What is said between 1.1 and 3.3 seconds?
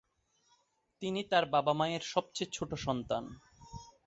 তার বাবা-মায়ের সবচেয়ে ছোট সন্তান।